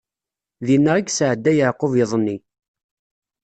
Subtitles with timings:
[0.65, 2.37] Dinna i yesɛedda Yeɛqub iḍ-nni.